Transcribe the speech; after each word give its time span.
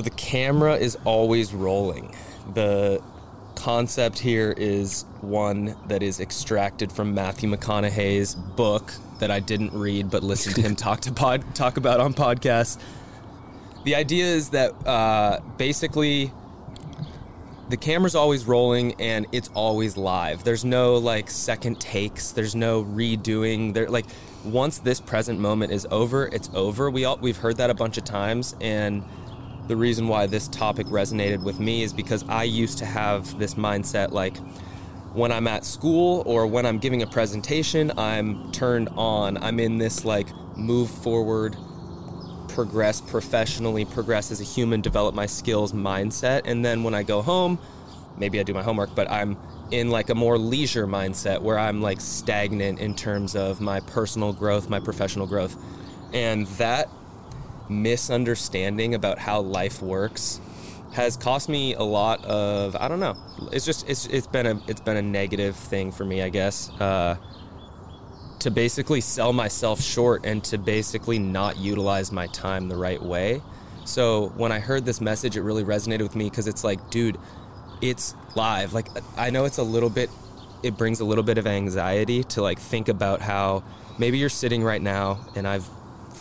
So 0.00 0.04
the 0.04 0.08
camera 0.08 0.76
is 0.76 0.96
always 1.04 1.52
rolling. 1.52 2.14
The 2.54 3.02
concept 3.54 4.18
here 4.18 4.54
is 4.56 5.04
one 5.20 5.76
that 5.88 6.02
is 6.02 6.20
extracted 6.20 6.90
from 6.90 7.12
Matthew 7.12 7.50
McConaughey's 7.50 8.34
book 8.34 8.94
that 9.18 9.30
I 9.30 9.40
didn't 9.40 9.74
read 9.74 10.08
but 10.10 10.22
listened 10.22 10.54
to 10.54 10.62
him 10.62 10.74
talk 10.86 11.00
to 11.00 11.12
pod, 11.12 11.54
talk 11.54 11.76
about 11.76 12.00
on 12.00 12.14
podcasts. 12.14 12.80
The 13.84 13.94
idea 13.94 14.24
is 14.24 14.48
that 14.50 14.72
uh, 14.86 15.40
basically 15.58 16.32
the 17.68 17.76
camera's 17.76 18.14
always 18.14 18.46
rolling 18.46 18.94
and 18.98 19.26
it's 19.32 19.50
always 19.52 19.98
live. 19.98 20.44
There's 20.44 20.64
no 20.64 20.94
like 20.94 21.28
second 21.28 21.78
takes. 21.78 22.30
There's 22.30 22.54
no 22.54 22.84
redoing. 22.84 23.74
There 23.74 23.86
like 23.90 24.06
once 24.46 24.78
this 24.78 24.98
present 24.98 25.38
moment 25.38 25.72
is 25.72 25.86
over, 25.90 26.26
it's 26.28 26.48
over. 26.54 26.90
We 26.90 27.04
all 27.04 27.18
we've 27.18 27.36
heard 27.36 27.58
that 27.58 27.68
a 27.68 27.74
bunch 27.74 27.98
of 27.98 28.04
times 28.04 28.56
and 28.62 29.04
the 29.66 29.76
reason 29.76 30.08
why 30.08 30.26
this 30.26 30.48
topic 30.48 30.86
resonated 30.88 31.42
with 31.42 31.60
me 31.60 31.82
is 31.82 31.92
because 31.92 32.24
I 32.28 32.44
used 32.44 32.78
to 32.78 32.84
have 32.84 33.38
this 33.38 33.54
mindset 33.54 34.10
like 34.10 34.36
when 35.12 35.32
I'm 35.32 35.48
at 35.48 35.64
school 35.64 36.22
or 36.26 36.46
when 36.46 36.66
I'm 36.66 36.78
giving 36.78 37.02
a 37.02 37.06
presentation, 37.06 37.92
I'm 37.98 38.52
turned 38.52 38.88
on. 38.96 39.36
I'm 39.38 39.58
in 39.58 39.78
this 39.78 40.04
like 40.04 40.28
move 40.56 40.90
forward, 40.90 41.56
progress 42.48 43.00
professionally, 43.00 43.84
progress 43.84 44.30
as 44.30 44.40
a 44.40 44.44
human, 44.44 44.80
develop 44.80 45.14
my 45.14 45.26
skills 45.26 45.72
mindset. 45.72 46.42
And 46.44 46.64
then 46.64 46.84
when 46.84 46.94
I 46.94 47.02
go 47.02 47.22
home, 47.22 47.58
maybe 48.16 48.38
I 48.38 48.42
do 48.44 48.54
my 48.54 48.62
homework, 48.62 48.94
but 48.94 49.10
I'm 49.10 49.36
in 49.70 49.90
like 49.90 50.10
a 50.10 50.14
more 50.14 50.38
leisure 50.38 50.86
mindset 50.86 51.42
where 51.42 51.58
I'm 51.58 51.80
like 51.80 52.00
stagnant 52.00 52.78
in 52.78 52.94
terms 52.94 53.34
of 53.34 53.60
my 53.60 53.80
personal 53.80 54.32
growth, 54.32 54.68
my 54.68 54.80
professional 54.80 55.26
growth. 55.26 55.56
And 56.12 56.46
that 56.58 56.88
misunderstanding 57.70 58.94
about 58.94 59.18
how 59.18 59.40
life 59.40 59.80
works 59.80 60.40
has 60.92 61.16
cost 61.16 61.48
me 61.48 61.74
a 61.74 61.82
lot 61.82 62.24
of 62.24 62.76
I 62.76 62.88
don't 62.88 63.00
know. 63.00 63.16
It's 63.52 63.64
just 63.64 63.88
it's 63.88 64.06
it's 64.06 64.26
been 64.26 64.46
a 64.46 64.60
it's 64.66 64.80
been 64.80 64.96
a 64.96 65.02
negative 65.02 65.56
thing 65.56 65.92
for 65.92 66.04
me, 66.04 66.22
I 66.22 66.28
guess. 66.28 66.70
Uh, 66.80 67.16
to 68.40 68.50
basically 68.50 69.00
sell 69.00 69.32
myself 69.32 69.80
short 69.80 70.24
and 70.24 70.42
to 70.44 70.58
basically 70.58 71.18
not 71.18 71.58
utilize 71.58 72.10
my 72.10 72.26
time 72.28 72.68
the 72.68 72.76
right 72.76 73.00
way. 73.00 73.42
So 73.84 74.28
when 74.36 74.50
I 74.50 74.60
heard 74.60 74.84
this 74.84 75.00
message, 75.00 75.36
it 75.36 75.42
really 75.42 75.64
resonated 75.64 76.02
with 76.02 76.16
me 76.16 76.30
because 76.30 76.46
it's 76.48 76.64
like, 76.64 76.90
dude, 76.90 77.18
it's 77.80 78.14
live. 78.34 78.72
Like 78.72 78.88
I 79.16 79.30
know 79.30 79.44
it's 79.44 79.58
a 79.58 79.62
little 79.62 79.90
bit, 79.90 80.10
it 80.62 80.76
brings 80.76 81.00
a 81.00 81.04
little 81.04 81.24
bit 81.24 81.38
of 81.38 81.46
anxiety 81.46 82.24
to 82.24 82.42
like 82.42 82.58
think 82.58 82.88
about 82.88 83.20
how 83.20 83.62
maybe 83.98 84.18
you're 84.18 84.28
sitting 84.28 84.62
right 84.62 84.82
now, 84.82 85.20
and 85.36 85.46
I've 85.46 85.68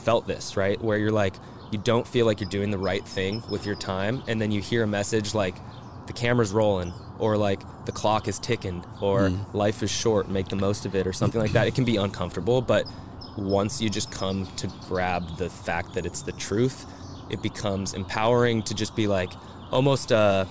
felt 0.09 0.25
this 0.25 0.57
right? 0.57 0.81
Where 0.81 0.97
you're 0.97 1.11
like 1.11 1.35
you 1.71 1.77
don't 1.77 2.07
feel 2.07 2.25
like 2.25 2.41
you're 2.41 2.49
doing 2.49 2.71
the 2.71 2.79
right 2.79 3.07
thing 3.07 3.43
with 3.47 3.63
your 3.63 3.75
time 3.75 4.23
and 4.27 4.41
then 4.41 4.49
you 4.49 4.59
hear 4.59 4.81
a 4.81 4.87
message 4.87 5.35
like 5.35 5.55
the 6.07 6.13
camera's 6.13 6.51
rolling 6.51 6.91
or 7.19 7.37
like 7.37 7.61
the 7.85 7.91
clock 7.91 8.27
is 8.27 8.39
ticking 8.39 8.83
or 9.01 9.29
mm. 9.29 9.53
life 9.53 9.83
is 9.83 9.91
short 9.91 10.27
make 10.27 10.47
the 10.47 10.55
most 10.55 10.87
of 10.87 10.95
it 10.95 11.05
or 11.05 11.13
something 11.13 11.39
like 11.39 11.51
that. 11.51 11.67
It 11.67 11.75
can 11.75 11.85
be 11.85 11.97
uncomfortable 11.97 12.59
but 12.59 12.87
once 13.37 13.79
you 13.79 13.87
just 13.87 14.09
come 14.11 14.47
to 14.55 14.65
grab 14.87 15.37
the 15.37 15.47
fact 15.47 15.93
that 15.93 16.07
it's 16.07 16.23
the 16.23 16.31
truth 16.31 16.87
it 17.29 17.43
becomes 17.43 17.93
empowering 17.93 18.63
to 18.63 18.73
just 18.73 18.95
be 18.95 19.05
like 19.05 19.31
almost 19.71 20.11
uh 20.11 20.43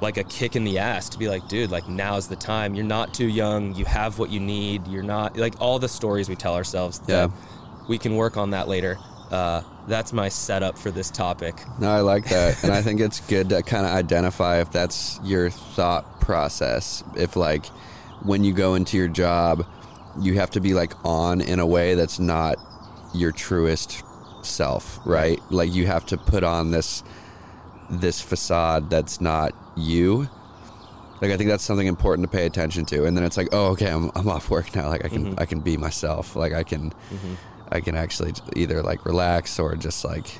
like 0.00 0.16
a 0.16 0.24
kick 0.24 0.56
in 0.56 0.64
the 0.64 0.78
ass 0.78 1.10
to 1.10 1.18
be 1.18 1.28
like 1.28 1.46
dude 1.48 1.70
like 1.70 1.86
now's 1.88 2.26
the 2.26 2.36
time. 2.36 2.74
You're 2.74 2.86
not 2.86 3.12
too 3.12 3.26
young. 3.26 3.74
You 3.74 3.84
have 3.84 4.18
what 4.18 4.30
you 4.30 4.38
need. 4.38 4.86
You're 4.86 5.02
not 5.02 5.36
like 5.36 5.60
all 5.60 5.78
the 5.78 5.88
stories 5.88 6.28
we 6.28 6.36
tell 6.36 6.54
ourselves 6.54 7.02
yeah 7.06 7.28
we 7.88 7.98
can 7.98 8.16
work 8.16 8.36
on 8.36 8.50
that 8.50 8.68
later 8.68 8.98
uh, 9.30 9.62
that's 9.86 10.12
my 10.12 10.28
setup 10.28 10.78
for 10.78 10.90
this 10.90 11.10
topic. 11.10 11.54
No, 11.78 11.90
I 11.90 12.00
like 12.00 12.28
that, 12.28 12.62
and 12.62 12.72
I 12.72 12.82
think 12.82 13.00
it's 13.00 13.20
good 13.20 13.50
to 13.50 13.62
kind 13.62 13.84
of 13.84 13.92
identify 13.92 14.60
if 14.60 14.70
that's 14.70 15.20
your 15.22 15.50
thought 15.50 16.20
process. 16.20 17.04
If 17.16 17.36
like 17.36 17.66
when 18.22 18.44
you 18.44 18.52
go 18.52 18.74
into 18.74 18.96
your 18.96 19.08
job, 19.08 19.66
you 20.18 20.34
have 20.34 20.50
to 20.52 20.60
be 20.60 20.74
like 20.74 20.92
on 21.04 21.40
in 21.40 21.58
a 21.58 21.66
way 21.66 21.94
that's 21.94 22.18
not 22.18 22.56
your 23.14 23.32
truest 23.32 24.02
self, 24.42 24.98
right? 25.04 25.40
Like 25.50 25.72
you 25.72 25.86
have 25.86 26.06
to 26.06 26.16
put 26.16 26.44
on 26.44 26.70
this 26.70 27.02
this 27.90 28.20
facade 28.20 28.90
that's 28.90 29.20
not 29.20 29.54
you. 29.76 30.28
Like 31.20 31.32
I 31.32 31.36
think 31.36 31.50
that's 31.50 31.64
something 31.64 31.86
important 31.86 32.30
to 32.30 32.34
pay 32.34 32.46
attention 32.46 32.84
to. 32.86 33.04
And 33.04 33.16
then 33.16 33.24
it's 33.24 33.36
like, 33.36 33.48
oh, 33.50 33.72
okay, 33.72 33.90
I'm, 33.90 34.10
I'm 34.14 34.28
off 34.28 34.50
work 34.50 34.74
now. 34.74 34.88
Like 34.88 35.04
I 35.04 35.08
can 35.08 35.24
mm-hmm. 35.26 35.40
I 35.40 35.44
can 35.44 35.60
be 35.60 35.76
myself. 35.76 36.34
Like 36.34 36.54
I 36.54 36.62
can. 36.62 36.90
Mm-hmm 36.90 37.34
I 37.70 37.80
can 37.80 37.96
actually 37.96 38.34
either 38.56 38.82
like 38.82 39.04
relax 39.04 39.58
or 39.58 39.76
just 39.76 40.04
like 40.04 40.38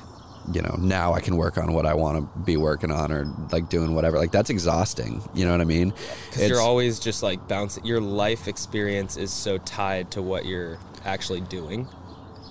you 0.53 0.61
know 0.61 0.75
now 0.79 1.13
I 1.13 1.21
can 1.21 1.37
work 1.37 1.57
on 1.57 1.73
what 1.73 1.85
I 1.85 1.93
want 1.93 2.17
to 2.17 2.39
be 2.39 2.57
working 2.57 2.91
on 2.91 3.11
or 3.11 3.25
like 3.51 3.69
doing 3.69 3.93
whatever. 3.93 4.17
Like 4.17 4.31
that's 4.31 4.49
exhausting. 4.49 5.21
You 5.33 5.45
know 5.45 5.51
what 5.51 5.61
I 5.61 5.65
mean? 5.65 5.93
Because 6.29 6.49
you're 6.49 6.61
always 6.61 6.99
just 6.99 7.23
like 7.23 7.47
bouncing. 7.47 7.85
Your 7.85 8.01
life 8.01 8.47
experience 8.47 9.17
is 9.17 9.31
so 9.31 9.57
tied 9.59 10.11
to 10.11 10.21
what 10.21 10.45
you're 10.45 10.79
actually 11.05 11.41
doing. 11.41 11.87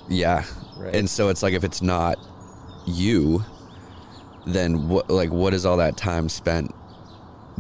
Yeah, 0.09 0.44
right. 0.77 0.94
and 0.94 1.09
so 1.09 1.28
it's 1.28 1.43
like 1.43 1.55
if 1.55 1.65
it's 1.65 1.83
not 1.83 2.19
you, 2.87 3.44
then 4.47 4.88
what? 4.88 5.11
Like 5.11 5.31
what 5.31 5.53
is 5.55 5.67
all 5.67 5.78
that 5.78 5.97
time 5.97 6.28
spent 6.28 6.75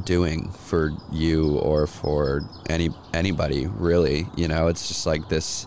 doing 0.04 0.50
for 0.50 0.92
you 1.10 1.58
or 1.58 1.86
for 1.86 2.42
any 2.68 2.90
anybody 3.12 3.66
really? 3.66 4.26
You 4.36 4.48
know, 4.48 4.68
it's 4.68 4.88
just 4.88 5.06
like 5.06 5.28
this 5.28 5.66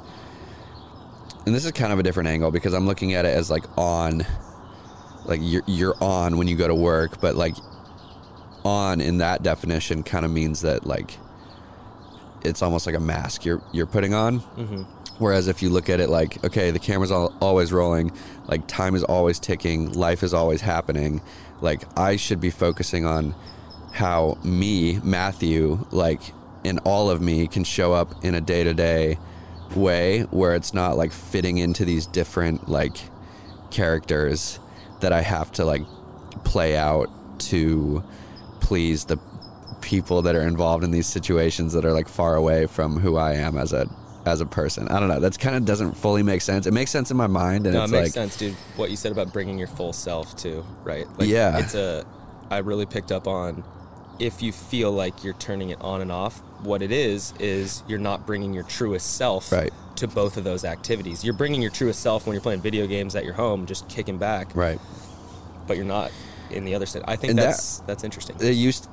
and 1.46 1.56
this 1.56 1.66
is 1.66 1.72
kind 1.72 1.92
of 1.92 2.00
a 2.00 2.04
different 2.04 2.30
angle 2.30 2.52
because 2.52 2.74
I'm 2.74 2.86
looking 2.86 3.14
at 3.14 3.26
it 3.26 3.36
as 3.36 3.50
like 3.50 3.66
on, 3.78 4.26
like 5.26 5.40
you're 5.42 5.64
you're 5.68 5.96
on 6.02 6.38
when 6.38 6.48
you 6.48 6.56
go 6.56 6.68
to 6.68 6.76
work, 6.76 7.20
but 7.20 7.36
like 7.36 7.56
on 8.64 9.02
in 9.02 9.18
that 9.18 9.42
definition 9.42 10.04
kind 10.04 10.24
of 10.24 10.32
means 10.32 10.62
that 10.62 10.86
like 10.86 11.18
it's 12.44 12.62
almost 12.62 12.86
like 12.86 12.96
a 12.96 13.00
mask 13.00 13.46
you're 13.46 13.62
you're 13.72 13.88
putting 13.88 14.14
on. 14.14 14.40
Mm-hmm. 14.40 14.84
Whereas 15.18 15.48
if 15.48 15.62
you 15.62 15.70
look 15.70 15.90
at 15.90 16.00
it 16.00 16.10
like, 16.10 16.44
okay, 16.44 16.72
the 16.72 16.80
camera's 16.80 17.12
all, 17.12 17.34
always 17.42 17.72
rolling, 17.72 18.12
like 18.48 18.68
time 18.68 18.96
is 18.96 19.04
always 19.04 19.40
ticking, 19.40 19.92
life 19.92 20.24
is 20.24 20.34
always 20.34 20.62
happening. 20.62 21.22
Like 21.60 21.84
I 21.98 22.16
should 22.16 22.42
be 22.42 22.50
focusing 22.50 23.06
on 23.06 23.36
how 23.92 24.38
me, 24.44 25.00
Matthew, 25.04 25.86
like 25.92 26.22
in 26.64 26.80
all 26.80 27.10
of 27.10 27.22
me, 27.22 27.48
can 27.48 27.64
show 27.64 27.94
up 27.94 28.24
in 28.24 28.34
a 28.34 28.42
day 28.42 28.64
to 28.64 28.74
day 28.74 29.18
way 29.76 30.22
where 30.32 30.56
it's 30.56 30.74
not 30.74 30.98
like 30.98 31.12
fitting 31.12 31.58
into 31.58 31.86
these 31.86 32.06
different 32.06 32.70
like 32.70 32.98
characters 33.70 34.60
that 35.02 35.14
I 35.14 35.22
have 35.22 35.52
to 35.54 35.66
like 35.66 35.84
play 36.44 36.78
out 36.78 37.10
to 37.40 38.04
please 38.60 39.06
the 39.06 39.18
people 39.82 40.22
that 40.22 40.36
are 40.36 40.44
involved 40.44 40.84
in 40.84 40.92
these 40.92 41.08
situations 41.08 41.74
that 41.74 41.86
are 41.86 41.92
like 41.92 42.08
far 42.08 42.36
away 42.36 42.68
from 42.68 43.00
who 43.00 43.18
I 43.18 43.34
am 43.34 43.58
as 43.58 43.74
a 43.74 43.88
as 44.26 44.40
a 44.40 44.46
person. 44.46 44.88
I 44.90 45.00
don't 45.00 45.10
know. 45.10 45.20
That's 45.20 45.38
kind 45.38 45.56
of 45.56 45.66
doesn't 45.66 45.94
fully 45.94 46.24
make 46.24 46.42
sense. 46.42 46.68
It 46.68 46.74
makes 46.74 46.92
sense 46.92 47.10
in 47.12 47.18
my 47.18 47.28
mind, 47.28 47.66
and 47.66 47.76
no, 47.76 47.84
it's 47.84 47.92
it 47.92 47.96
makes 47.96 48.06
like, 48.08 48.14
sense, 48.14 48.38
dude. 48.38 48.54
What 48.76 48.92
you 48.92 48.96
said 48.98 49.12
about 49.12 49.34
bringing 49.34 49.58
your 49.58 49.68
full 49.68 49.94
self 49.94 50.36
too, 50.36 50.64
right? 50.84 51.08
Like, 51.18 51.28
yeah, 51.28 51.58
it's 51.58 51.76
a. 51.76 52.06
I 52.50 52.60
really 52.60 52.86
picked 52.86 53.12
up 53.12 53.28
on 53.28 53.64
if 54.20 54.42
you 54.42 54.52
feel 54.52 54.92
like 54.92 55.24
you're 55.24 55.34
turning 55.34 55.70
it 55.70 55.82
on 55.82 56.02
and 56.02 56.12
off, 56.12 56.42
what 56.64 56.82
it 56.82 56.92
is 56.92 57.34
is 57.40 57.84
you're 57.88 58.00
not 58.00 58.26
bringing 58.26 58.54
your 58.54 58.64
truest 58.64 59.16
self 59.16 59.52
right. 59.52 59.72
to 59.96 60.08
both 60.08 60.38
of 60.38 60.44
those 60.44 60.64
activities. 60.66 61.24
You're 61.24 61.34
bringing 61.34 61.62
your 61.62 61.72
truest 61.72 62.02
self 62.02 62.26
when 62.26 62.34
you're 62.34 62.42
playing 62.42 62.62
video 62.62 62.88
games 62.88 63.16
at 63.16 63.26
your 63.26 63.34
home, 63.34 63.66
just 63.66 63.88
kicking 63.90 64.18
back. 64.18 64.56
Right. 64.56 64.80
But 65.68 65.78
you're 65.78 65.86
not 65.86 66.12
in 66.50 66.66
the 66.66 66.76
other 66.76 66.86
set. 66.86 67.08
I 67.08 67.16
think 67.16 67.32
and 67.32 67.40
that's 67.40 67.80
that, 67.80 67.88
that's 67.88 68.04
interesting. 68.04 68.36
It 68.40 68.52
used 68.52 68.88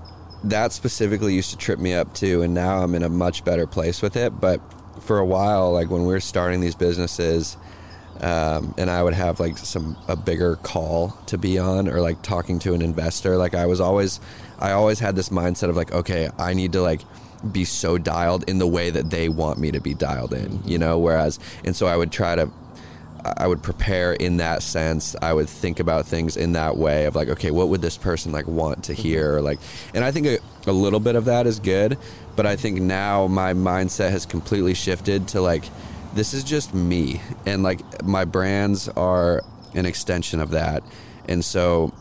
that 0.45 0.73
specifically 0.73 1.35
used 1.35 1.51
to 1.51 1.57
trip 1.57 1.79
me 1.79 1.95
up 1.95 2.15
too, 2.15 2.43
and 2.43 2.55
now 2.55 2.83
I'm 2.83 2.95
in 2.95 3.03
a 3.03 3.09
much 3.09 3.45
better 3.45 3.67
place 3.67 4.01
with 4.03 4.17
it. 4.17 4.41
But 4.41 4.61
for 5.03 5.19
a 5.19 5.27
while, 5.27 5.73
like 5.73 5.91
when 5.91 6.03
we 6.03 6.13
were 6.13 6.21
starting 6.21 6.61
these 6.61 6.75
businesses, 6.75 7.57
um, 8.21 8.75
and 8.77 8.91
I 8.91 9.03
would 9.03 9.15
have 9.15 9.41
like 9.41 9.59
some 9.59 9.97
a 10.09 10.17
bigger 10.17 10.57
call 10.57 11.11
to 11.27 11.39
be 11.39 11.59
on 11.59 11.89
or 11.89 12.01
like 12.01 12.23
talking 12.23 12.59
to 12.61 12.75
an 12.75 12.83
investor. 12.83 13.37
Like 13.37 13.55
I 13.55 13.67
was 13.67 13.81
always, 13.81 14.21
I 14.59 14.73
always 14.73 14.99
had 14.99 15.15
this 15.15 15.29
mindset 15.29 15.69
of 15.69 15.77
like, 15.77 15.93
okay, 15.93 16.29
I 16.39 16.55
need 16.55 16.73
to 16.73 16.83
like 16.83 17.03
be 17.53 17.65
so 17.65 17.99
dialed 17.99 18.49
in 18.49 18.59
the 18.59 18.67
way 18.67 18.91
that 18.91 19.11
they 19.11 19.29
want 19.29 19.59
me 19.59 19.71
to 19.71 19.81
be 19.81 19.95
dialed 19.95 20.33
in, 20.33 20.63
you 20.65 20.79
know. 20.79 20.99
Whereas, 20.99 21.39
and 21.65 21.75
so 21.75 21.87
I 21.87 21.97
would 21.97 22.11
try 22.11 22.35
to, 22.35 22.51
I 23.25 23.47
would 23.47 23.63
prepare 23.63 24.13
in 24.13 24.39
that 24.39 24.63
sense. 24.63 25.15
I 25.23 25.33
would 25.33 25.49
think 25.49 25.81
about 25.81 26.07
things 26.07 26.37
in 26.37 26.53
that 26.53 26.77
way 26.77 27.05
of 27.05 27.15
like, 27.15 27.29
okay, 27.29 27.51
what 27.51 27.69
would 27.69 27.83
this 27.83 27.97
person 27.97 28.33
like 28.33 28.47
want 28.47 28.85
to 28.85 28.93
mm-hmm. 28.93 29.03
hear? 29.03 29.37
Or 29.37 29.43
like, 29.43 29.59
and 29.95 30.05
I 30.05 30.11
think 30.11 30.27
a, 30.27 30.39
a 30.67 30.73
little 30.73 31.01
bit 31.01 31.17
of 31.17 31.27
that 31.27 31.47
is 31.47 31.61
good, 31.61 31.99
but 32.37 32.47
I 32.47 32.57
think 32.57 32.81
now 32.81 33.27
my 33.27 33.55
mindset 33.55 34.11
has 34.11 34.27
completely 34.27 34.75
shifted 34.75 35.29
to 35.29 35.41
like 35.41 35.65
this 36.15 36.35
is 36.35 36.43
just 36.43 36.75
me 36.75 37.21
and 37.47 37.63
like 37.63 38.03
my 38.05 38.25
brands 38.25 38.89
are 38.89 39.43
an 39.75 39.87
extension 39.87 40.41
of 40.41 40.51
that 40.51 40.83
and 41.29 41.45
so 41.45 41.93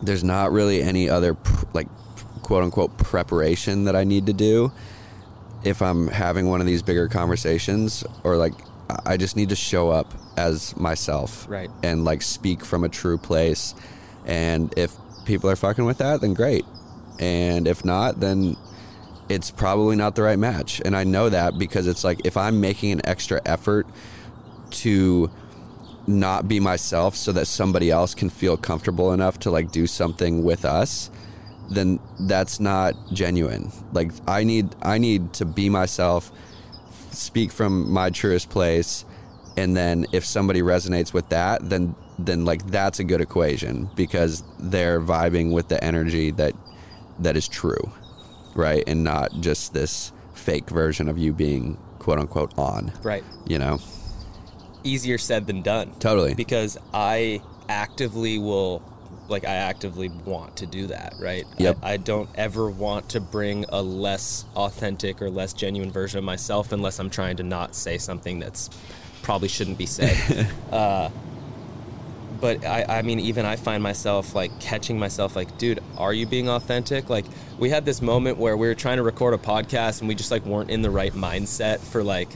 there's 0.00 0.24
not 0.24 0.52
really 0.52 0.82
any 0.82 1.08
other 1.08 1.34
pr- 1.34 1.66
like 1.72 1.88
quote 2.42 2.64
unquote 2.64 2.96
preparation 2.98 3.84
that 3.84 3.96
I 3.96 4.04
need 4.04 4.26
to 4.26 4.32
do 4.32 4.72
if 5.64 5.82
I'm 5.82 6.08
having 6.08 6.48
one 6.48 6.60
of 6.60 6.66
these 6.66 6.82
bigger 6.82 7.08
conversations 7.08 8.04
or 8.24 8.36
like 8.36 8.54
I 9.06 9.16
just 9.16 9.36
need 9.36 9.50
to 9.50 9.56
show 9.56 9.90
up 9.90 10.12
as 10.36 10.76
myself 10.76 11.46
right 11.48 11.70
and 11.82 12.04
like 12.04 12.22
speak 12.22 12.64
from 12.64 12.84
a 12.84 12.88
true 12.88 13.18
place 13.18 13.74
And 14.26 14.72
if 14.76 14.94
people 15.24 15.50
are 15.50 15.56
fucking 15.56 15.84
with 15.84 15.98
that, 15.98 16.20
then 16.20 16.34
great. 16.34 16.64
And 17.18 17.66
if 17.68 17.84
not, 17.84 18.20
then 18.20 18.56
it's 19.28 19.50
probably 19.50 19.96
not 19.96 20.14
the 20.16 20.22
right 20.22 20.38
match. 20.38 20.80
And 20.84 20.96
I 20.96 21.04
know 21.04 21.28
that 21.28 21.58
because 21.58 21.86
it's 21.86 22.04
like 22.04 22.20
if 22.24 22.36
I'm 22.36 22.60
making 22.60 22.92
an 22.92 23.00
extra 23.06 23.40
effort 23.44 23.86
to 24.72 25.30
not 26.06 26.48
be 26.48 26.60
myself 26.60 27.14
so 27.16 27.32
that 27.32 27.46
somebody 27.46 27.90
else 27.90 28.14
can 28.14 28.30
feel 28.30 28.56
comfortable 28.56 29.12
enough 29.12 29.38
to 29.40 29.50
like 29.50 29.70
do 29.70 29.86
something 29.86 30.42
with 30.42 30.64
us 30.64 31.10
then 31.74 31.98
that's 32.20 32.60
not 32.60 32.94
genuine 33.12 33.70
like 33.92 34.12
i 34.26 34.44
need 34.44 34.74
i 34.82 34.98
need 34.98 35.32
to 35.32 35.44
be 35.44 35.68
myself 35.68 36.30
speak 37.10 37.50
from 37.50 37.90
my 37.90 38.10
truest 38.10 38.50
place 38.50 39.04
and 39.56 39.76
then 39.76 40.06
if 40.12 40.24
somebody 40.24 40.62
resonates 40.62 41.12
with 41.12 41.28
that 41.28 41.68
then 41.68 41.94
then 42.18 42.44
like 42.44 42.64
that's 42.66 42.98
a 42.98 43.04
good 43.04 43.20
equation 43.20 43.88
because 43.96 44.42
they're 44.58 45.00
vibing 45.00 45.52
with 45.52 45.68
the 45.68 45.82
energy 45.82 46.30
that 46.30 46.54
that 47.18 47.36
is 47.36 47.48
true 47.48 47.92
right 48.54 48.84
and 48.86 49.02
not 49.02 49.30
just 49.40 49.72
this 49.72 50.12
fake 50.34 50.68
version 50.70 51.08
of 51.08 51.18
you 51.18 51.32
being 51.32 51.76
quote 51.98 52.18
unquote 52.18 52.56
on 52.58 52.92
right 53.02 53.24
you 53.46 53.58
know 53.58 53.78
easier 54.84 55.18
said 55.18 55.46
than 55.46 55.62
done. 55.62 55.92
Totally. 55.98 56.34
Because 56.34 56.78
I 56.92 57.42
actively 57.68 58.38
will 58.38 58.82
like 59.28 59.44
I 59.44 59.54
actively 59.54 60.08
want 60.08 60.56
to 60.56 60.66
do 60.66 60.88
that, 60.88 61.14
right? 61.18 61.46
Yep. 61.58 61.78
I, 61.82 61.92
I, 61.92 61.96
don't 61.96 62.28
ever 62.34 62.68
want 62.68 63.10
to 63.10 63.20
bring 63.20 63.64
a 63.68 63.82
less 63.82 64.44
authentic 64.56 65.22
or 65.22 65.30
less 65.30 65.52
genuine 65.52 65.90
version 65.90 66.18
of 66.18 66.24
myself 66.24 66.72
unless 66.72 66.98
I'm 66.98 67.10
trying 67.10 67.36
to 67.36 67.42
not 67.42 67.74
say 67.74 67.98
something 67.98 68.38
that's 68.38 68.70
probably 69.22 69.48
shouldn't 69.48 69.78
be 69.78 69.86
said. 69.86 70.48
uh, 70.72 71.10
but 72.40 72.64
I, 72.64 72.98
I 72.98 73.02
mean, 73.02 73.20
even 73.20 73.46
I 73.46 73.54
find 73.56 73.82
myself 73.82 74.34
like 74.34 74.58
catching 74.60 74.98
myself 74.98 75.36
like, 75.36 75.58
dude, 75.58 75.80
are 75.96 76.12
you 76.12 76.26
being 76.26 76.48
authentic? 76.48 77.08
Like, 77.08 77.24
we 77.58 77.70
had 77.70 77.84
this 77.84 78.02
moment 78.02 78.36
where 78.36 78.56
we 78.56 78.66
were 78.66 78.74
trying 78.74 78.96
to 78.96 79.04
record 79.04 79.32
a 79.32 79.38
podcast 79.38 80.00
and 80.00 80.08
we 80.08 80.16
just 80.16 80.32
like 80.32 80.44
weren't 80.44 80.70
in 80.70 80.82
the 80.82 80.90
right 80.90 81.12
mindset 81.12 81.78
for 81.78 82.02
like 82.02 82.28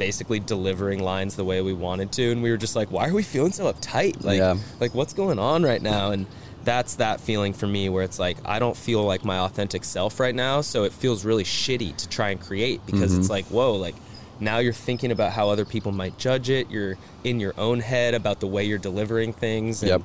basically 0.00 0.40
delivering 0.40 0.98
lines 0.98 1.36
the 1.36 1.44
way 1.44 1.60
we 1.60 1.74
wanted 1.74 2.10
to 2.10 2.32
and 2.32 2.42
we 2.42 2.50
were 2.50 2.56
just 2.56 2.74
like 2.74 2.90
why 2.90 3.06
are 3.06 3.12
we 3.12 3.22
feeling 3.22 3.52
so 3.52 3.70
uptight 3.70 4.24
like 4.24 4.38
yeah. 4.38 4.56
like 4.80 4.94
what's 4.94 5.12
going 5.12 5.38
on 5.38 5.62
right 5.62 5.82
now 5.82 6.10
and 6.10 6.24
that's 6.64 6.94
that 6.94 7.20
feeling 7.20 7.52
for 7.52 7.66
me 7.66 7.86
where 7.90 8.02
it's 8.02 8.18
like 8.18 8.38
I 8.46 8.60
don't 8.60 8.74
feel 8.74 9.02
like 9.02 9.26
my 9.26 9.40
authentic 9.40 9.84
self 9.84 10.18
right 10.18 10.34
now 10.34 10.62
so 10.62 10.84
it 10.84 10.94
feels 10.94 11.22
really 11.22 11.44
shitty 11.44 11.94
to 11.98 12.08
try 12.08 12.30
and 12.30 12.40
create 12.40 12.80
because 12.86 13.10
mm-hmm. 13.10 13.20
it's 13.20 13.28
like 13.28 13.44
whoa 13.48 13.74
like 13.74 13.94
now 14.40 14.56
you're 14.56 14.72
thinking 14.72 15.12
about 15.12 15.32
how 15.32 15.50
other 15.50 15.66
people 15.66 15.92
might 15.92 16.16
judge 16.16 16.48
it 16.48 16.70
you're 16.70 16.96
in 17.22 17.38
your 17.38 17.52
own 17.58 17.78
head 17.78 18.14
about 18.14 18.40
the 18.40 18.46
way 18.46 18.64
you're 18.64 18.78
delivering 18.78 19.34
things 19.34 19.82
and 19.82 19.90
yep. 19.90 20.02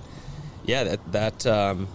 yeah 0.66 0.84
that 0.84 1.12
that 1.14 1.46
um 1.48 1.88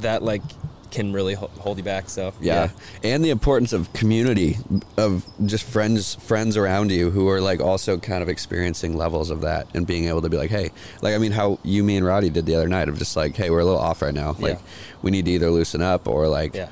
that 0.00 0.20
like 0.24 0.42
can 0.92 1.12
really 1.12 1.34
hold 1.34 1.78
you 1.78 1.82
back. 1.82 2.08
So 2.08 2.32
yeah. 2.40 2.70
yeah. 3.02 3.10
and 3.14 3.24
the 3.24 3.30
importance 3.30 3.72
of 3.72 3.92
community, 3.92 4.58
of 4.96 5.24
just 5.44 5.64
friends, 5.64 6.14
friends 6.14 6.56
around 6.56 6.92
you 6.92 7.10
who 7.10 7.28
are 7.28 7.40
like 7.40 7.60
also 7.60 7.98
kind 7.98 8.22
of 8.22 8.28
experiencing 8.28 8.96
levels 8.96 9.30
of 9.30 9.40
that, 9.40 9.66
and 9.74 9.86
being 9.86 10.04
able 10.04 10.22
to 10.22 10.28
be 10.28 10.36
like, 10.36 10.50
hey, 10.50 10.70
like 11.00 11.14
I 11.14 11.18
mean, 11.18 11.32
how 11.32 11.58
you, 11.64 11.82
me, 11.82 11.96
and 11.96 12.06
Roddy 12.06 12.30
did 12.30 12.46
the 12.46 12.54
other 12.54 12.68
night 12.68 12.88
of 12.88 12.98
just 12.98 13.16
like, 13.16 13.34
hey, 13.34 13.50
we're 13.50 13.60
a 13.60 13.64
little 13.64 13.80
off 13.80 14.02
right 14.02 14.14
now. 14.14 14.36
Like, 14.38 14.58
yeah. 14.58 14.66
we 15.00 15.10
need 15.10 15.24
to 15.24 15.32
either 15.32 15.50
loosen 15.50 15.82
up 15.82 16.06
or 16.06 16.28
like 16.28 16.54
yeah. 16.54 16.68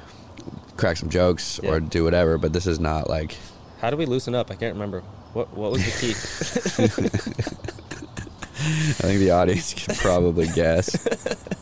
crack 0.76 0.99
some 0.99 1.08
jokes 1.08 1.58
or 1.58 1.81
do 1.81 2.05
whatever. 2.05 2.38
But 2.38 2.52
this 2.52 2.66
is 2.66 2.78
not 2.78 3.08
like. 3.08 3.37
How 3.81 3.90
do 3.90 3.96
we 3.96 4.06
loosen 4.06 4.34
up? 4.34 4.50
I 4.50 4.55
can't 4.55 4.75
remember. 4.75 5.00
What 5.32 5.56
What 5.56 5.73
was 5.73 5.84
the 5.84 5.90
key? 5.90 6.11
I 8.62 9.02
think 9.08 9.20
the 9.20 9.31
audience 9.31 9.73
can 9.73 9.94
probably 9.96 10.46
guess. 10.49 11.08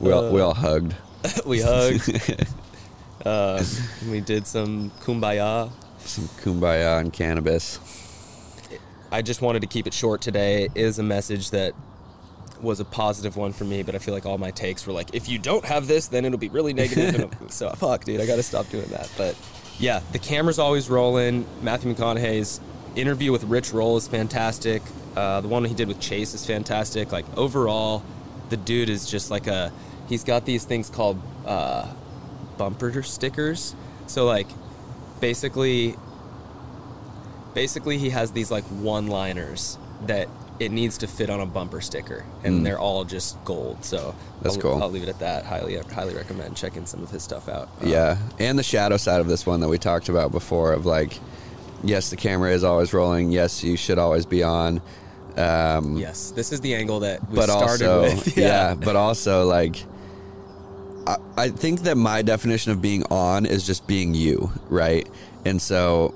We 0.00 0.12
all, 0.12 0.26
uh, 0.26 0.30
we 0.30 0.40
all 0.40 0.54
hugged. 0.54 0.94
we 1.46 1.60
hugged. 1.60 2.46
uh, 3.26 3.64
we 4.10 4.20
did 4.20 4.46
some 4.46 4.90
kumbaya. 5.00 5.70
Some 5.98 6.24
kumbaya 6.42 7.00
and 7.00 7.12
cannabis. 7.12 7.78
I 9.10 9.22
just 9.22 9.40
wanted 9.40 9.60
to 9.60 9.66
keep 9.66 9.86
it 9.86 9.94
short 9.94 10.20
today. 10.20 10.64
It 10.64 10.72
is 10.76 10.98
a 10.98 11.02
message 11.02 11.50
that 11.50 11.74
was 12.60 12.80
a 12.80 12.84
positive 12.84 13.36
one 13.36 13.52
for 13.52 13.64
me, 13.64 13.82
but 13.82 13.94
I 13.94 13.98
feel 13.98 14.14
like 14.14 14.26
all 14.26 14.38
my 14.38 14.50
takes 14.50 14.86
were 14.86 14.92
like, 14.92 15.14
if 15.14 15.28
you 15.28 15.38
don't 15.38 15.64
have 15.64 15.86
this, 15.86 16.08
then 16.08 16.24
it'll 16.24 16.38
be 16.38 16.48
really 16.48 16.72
negative. 16.72 17.34
so 17.48 17.70
fuck, 17.70 18.04
dude, 18.04 18.20
I 18.20 18.26
got 18.26 18.36
to 18.36 18.42
stop 18.42 18.68
doing 18.68 18.88
that. 18.88 19.10
But 19.16 19.36
yeah, 19.78 20.00
the 20.12 20.18
camera's 20.18 20.58
always 20.58 20.90
rolling. 20.90 21.46
Matthew 21.62 21.94
McConaughey's 21.94 22.60
interview 22.96 23.32
with 23.32 23.44
Rich 23.44 23.72
Roll 23.72 23.96
is 23.96 24.08
fantastic. 24.08 24.82
Uh, 25.16 25.40
the 25.40 25.48
one 25.48 25.64
he 25.64 25.74
did 25.74 25.88
with 25.88 26.00
Chase 26.00 26.34
is 26.34 26.44
fantastic. 26.44 27.12
Like 27.12 27.24
overall, 27.36 28.02
the 28.50 28.56
dude 28.56 28.88
is 28.88 29.10
just 29.10 29.30
like 29.30 29.46
a 29.46 29.72
he's 30.08 30.24
got 30.24 30.44
these 30.44 30.64
things 30.64 30.90
called 30.90 31.20
uh, 31.46 31.86
bumper 32.56 33.02
stickers. 33.02 33.74
So 34.06 34.24
like, 34.24 34.48
basically, 35.20 35.96
basically 37.54 37.98
he 37.98 38.10
has 38.10 38.32
these 38.32 38.50
like 38.50 38.64
one-liners 38.64 39.78
that 40.06 40.28
it 40.60 40.72
needs 40.72 40.98
to 40.98 41.06
fit 41.06 41.30
on 41.30 41.40
a 41.40 41.46
bumper 41.46 41.80
sticker, 41.80 42.24
and 42.42 42.60
mm. 42.60 42.64
they're 42.64 42.78
all 42.78 43.04
just 43.04 43.42
gold. 43.44 43.84
So 43.84 44.14
that's 44.42 44.56
I'll, 44.56 44.62
cool. 44.62 44.82
I'll 44.82 44.90
leave 44.90 45.04
it 45.04 45.08
at 45.08 45.20
that. 45.20 45.44
Highly, 45.44 45.76
highly 45.76 46.14
recommend 46.14 46.56
checking 46.56 46.86
some 46.86 47.02
of 47.02 47.10
his 47.10 47.22
stuff 47.22 47.48
out. 47.48 47.68
Um, 47.80 47.88
yeah, 47.88 48.18
and 48.38 48.58
the 48.58 48.62
shadow 48.62 48.96
side 48.96 49.20
of 49.20 49.28
this 49.28 49.46
one 49.46 49.60
that 49.60 49.68
we 49.68 49.78
talked 49.78 50.08
about 50.08 50.32
before 50.32 50.72
of 50.72 50.84
like, 50.84 51.18
yes, 51.84 52.10
the 52.10 52.16
camera 52.16 52.50
is 52.50 52.64
always 52.64 52.92
rolling. 52.92 53.30
Yes, 53.30 53.62
you 53.62 53.76
should 53.76 53.98
always 53.98 54.26
be 54.26 54.42
on. 54.42 54.82
Um, 55.36 55.96
yes, 55.96 56.32
this 56.32 56.50
is 56.50 56.60
the 56.60 56.74
angle 56.74 57.00
that 57.00 57.28
we 57.28 57.36
but 57.36 57.48
started 57.48 57.88
also, 57.88 58.02
with. 58.02 58.36
Yeah. 58.36 58.46
yeah, 58.46 58.74
but 58.74 58.96
also 58.96 59.46
like 59.46 59.84
I, 61.36 61.48
think 61.48 61.80
that 61.82 61.96
my 61.96 62.22
definition 62.22 62.72
of 62.72 62.82
being 62.82 63.04
on 63.04 63.46
is 63.46 63.66
just 63.66 63.86
being 63.86 64.14
you, 64.14 64.52
right? 64.68 65.08
And 65.44 65.60
so 65.60 66.14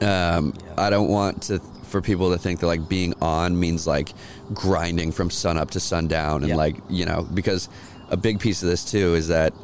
um. 0.00 0.54
I 0.76 0.90
don't 0.90 1.08
want 1.08 1.44
to 1.44 1.60
for 1.94 2.02
people 2.02 2.32
to 2.32 2.38
think 2.38 2.58
that 2.58 2.66
like 2.66 2.88
being 2.88 3.14
on 3.22 3.58
means 3.58 3.86
like 3.86 4.12
grinding 4.52 5.12
from 5.12 5.30
sun 5.30 5.56
up 5.56 5.70
to 5.70 5.78
sundown 5.78 6.42
and 6.42 6.56
like 6.56 6.76
you 6.90 7.04
know 7.04 7.22
because 7.32 7.68
a 8.10 8.16
big 8.16 8.40
piece 8.40 8.64
of 8.64 8.68
this 8.68 8.84
too 8.84 9.14
is 9.14 9.28
that 9.28 9.54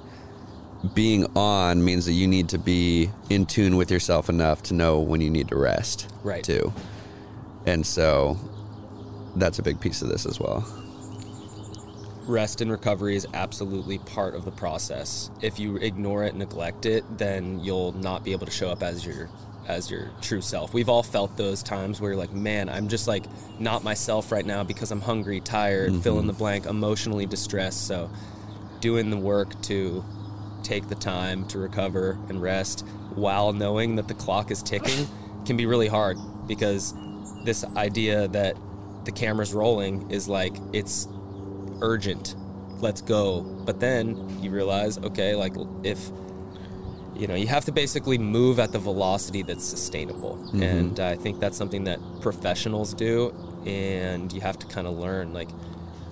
being 0.94 1.26
on 1.36 1.84
means 1.84 2.06
that 2.06 2.12
you 2.12 2.28
need 2.28 2.48
to 2.48 2.58
be 2.58 3.10
in 3.30 3.46
tune 3.46 3.76
with 3.76 3.90
yourself 3.90 4.28
enough 4.28 4.62
to 4.62 4.74
know 4.74 5.00
when 5.00 5.20
you 5.20 5.28
need 5.28 5.48
to 5.48 5.56
rest 5.56 6.08
right 6.22 6.44
too 6.44 6.72
and 7.66 7.84
so 7.84 8.38
that's 9.34 9.58
a 9.58 9.62
big 9.62 9.80
piece 9.80 10.00
of 10.00 10.08
this 10.08 10.24
as 10.24 10.38
well 10.38 10.64
rest 12.26 12.60
and 12.60 12.70
recovery 12.70 13.16
is 13.16 13.26
absolutely 13.34 13.98
part 13.98 14.34
of 14.34 14.44
the 14.44 14.50
process. 14.50 15.30
If 15.40 15.58
you 15.58 15.76
ignore 15.76 16.24
it, 16.24 16.34
neglect 16.34 16.86
it, 16.86 17.04
then 17.18 17.60
you'll 17.60 17.92
not 17.92 18.24
be 18.24 18.32
able 18.32 18.46
to 18.46 18.52
show 18.52 18.70
up 18.70 18.82
as 18.82 19.04
your 19.04 19.28
as 19.66 19.90
your 19.90 20.10
true 20.20 20.40
self. 20.40 20.74
We've 20.74 20.88
all 20.88 21.02
felt 21.02 21.36
those 21.36 21.62
times 21.62 22.00
where 22.00 22.12
you're 22.12 22.18
like, 22.18 22.32
man, 22.32 22.68
I'm 22.68 22.88
just 22.88 23.06
like 23.06 23.24
not 23.60 23.84
myself 23.84 24.32
right 24.32 24.44
now 24.44 24.64
because 24.64 24.90
I'm 24.90 25.00
hungry, 25.00 25.40
tired, 25.40 25.92
mm-hmm. 25.92 26.00
fill 26.00 26.18
in 26.18 26.26
the 26.26 26.32
blank, 26.32 26.66
emotionally 26.66 27.26
distressed. 27.26 27.86
So 27.86 28.10
doing 28.80 29.10
the 29.10 29.16
work 29.16 29.60
to 29.62 30.04
take 30.62 30.88
the 30.88 30.94
time 30.94 31.46
to 31.48 31.58
recover 31.58 32.18
and 32.28 32.42
rest 32.42 32.84
while 33.14 33.52
knowing 33.52 33.96
that 33.96 34.08
the 34.08 34.14
clock 34.14 34.50
is 34.50 34.62
ticking 34.62 35.06
can 35.46 35.56
be 35.56 35.66
really 35.66 35.88
hard 35.88 36.18
because 36.46 36.94
this 37.44 37.64
idea 37.76 38.28
that 38.28 38.56
the 39.04 39.12
camera's 39.12 39.52
rolling 39.52 40.10
is 40.10 40.28
like 40.28 40.54
it's 40.72 41.08
urgent. 41.80 42.36
Let's 42.80 43.00
go. 43.00 43.42
But 43.42 43.80
then 43.80 44.40
you 44.42 44.50
realize, 44.50 44.98
okay, 44.98 45.34
like 45.34 45.54
if 45.82 46.10
you 47.20 47.26
know, 47.26 47.34
you 47.34 47.46
have 47.48 47.66
to 47.66 47.72
basically 47.72 48.16
move 48.16 48.58
at 48.58 48.72
the 48.72 48.78
velocity 48.78 49.42
that's 49.42 49.64
sustainable. 49.64 50.36
Mm-hmm. 50.36 50.62
And 50.62 51.00
I 51.00 51.16
think 51.16 51.38
that's 51.38 51.56
something 51.56 51.84
that 51.84 51.98
professionals 52.22 52.94
do 52.94 53.34
and 53.66 54.32
you 54.32 54.40
have 54.40 54.58
to 54.58 54.66
kind 54.66 54.86
of 54.86 54.96
learn 54.96 55.34
like 55.34 55.50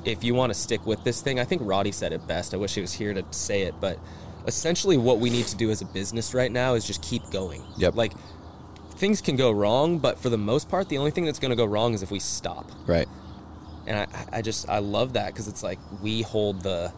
if 0.05 0.23
you 0.23 0.35
want 0.35 0.53
to 0.53 0.59
stick 0.59 0.85
with 0.87 1.03
this 1.05 1.23
thing, 1.23 1.41
I 1.41 1.45
think 1.45 1.63
Roddy 1.65 1.93
said 1.93 2.13
it 2.13 2.27
best. 2.27 2.53
I 2.53 2.59
wish 2.59 2.75
he 2.75 2.83
was 2.83 2.93
here 2.93 3.15
to 3.15 3.25
say 3.31 3.63
it, 3.63 3.75
but 3.81 3.99
essentially 4.47 4.99
what 4.99 5.19
we 5.19 5.31
need 5.31 5.47
to 5.47 5.57
do 5.57 5.71
as 5.71 5.81
a 5.81 5.87
business 5.87 6.35
right 6.35 6.53
now 6.53 6.75
is 6.75 6.87
just 6.87 7.03
keep 7.03 7.29
going. 7.31 7.63
Yep. 7.79 7.95
Like 7.95 8.13
things 8.91 9.23
can 9.23 9.37
go 9.37 9.51
wrong, 9.51 9.99
but 9.99 10.19
for 10.19 10.29
the 10.29 10.39
most 10.39 10.69
part, 10.69 10.91
the 10.91 10.99
only 10.99 11.11
thing 11.11 11.25
that's 11.25 11.39
going 11.39 11.51
to 11.51 11.57
go 11.57 11.65
wrong 11.65 11.95
is 11.95 12.03
if 12.03 12.11
we 12.11 12.21
stop. 12.21 12.71
Right 12.87 13.08
and 13.88 13.99
I, 14.00 14.38
I 14.38 14.42
just 14.42 14.68
I 14.68 14.78
love 14.78 15.14
that 15.14 15.33
because 15.33 15.49
it's 15.49 15.62
like 15.62 15.78
we 16.02 16.23
hold 16.23 16.62
the 16.62 16.92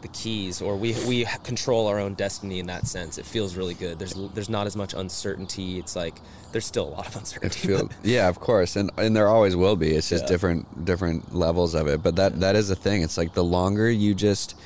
the 0.00 0.08
keys 0.08 0.62
or 0.62 0.76
we 0.76 0.94
we 1.06 1.24
control 1.42 1.88
our 1.88 1.98
own 1.98 2.14
destiny 2.14 2.60
in 2.60 2.66
that 2.66 2.86
sense. 2.86 3.18
It 3.18 3.26
feels 3.26 3.56
really 3.56 3.74
good. 3.74 3.98
There's 3.98 4.14
there's 4.34 4.48
not 4.48 4.66
as 4.66 4.76
much 4.76 4.94
uncertainty. 4.94 5.78
It's 5.78 5.96
like 5.96 6.20
there's 6.52 6.64
still 6.64 6.88
a 6.88 6.90
lot 6.90 7.08
of 7.08 7.16
uncertainty. 7.22 7.68
Feel, 7.68 7.90
yeah, 8.02 8.28
of 8.28 8.38
course, 8.40 8.76
and 8.76 8.90
and 8.96 9.14
there 9.14 9.28
always 9.28 9.56
will 9.56 9.76
be. 9.76 9.90
It's 9.90 10.08
just 10.08 10.24
yeah. 10.24 10.28
different 10.28 10.84
different 10.84 11.34
levels 11.34 11.74
of 11.74 11.88
it. 11.88 12.02
But 12.02 12.16
that 12.16 12.34
yeah. 12.34 12.38
that 12.38 12.56
is 12.56 12.68
the 12.68 12.76
thing. 12.76 13.02
It's 13.02 13.18
like 13.18 13.34
the 13.34 13.44
longer 13.44 13.90
you 13.90 14.14
just 14.14 14.56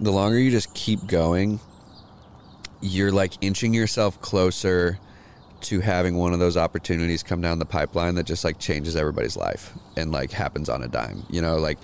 the 0.00 0.10
longer 0.10 0.38
you 0.38 0.50
just 0.50 0.74
keep 0.74 1.06
going, 1.06 1.60
you're 2.80 3.12
like 3.12 3.34
inching 3.40 3.72
yourself 3.72 4.20
closer 4.20 4.98
to 5.60 5.80
having 5.80 6.16
one 6.16 6.32
of 6.32 6.38
those 6.38 6.56
opportunities 6.56 7.22
come 7.22 7.40
down 7.40 7.58
the 7.58 7.64
pipeline 7.64 8.14
that 8.14 8.24
just 8.24 8.44
like 8.44 8.58
changes 8.58 8.94
everybody's 8.96 9.36
life 9.36 9.72
and 9.96 10.12
like 10.12 10.30
happens 10.30 10.68
on 10.68 10.82
a 10.82 10.88
dime 10.88 11.24
you 11.30 11.42
know 11.42 11.56
like 11.56 11.78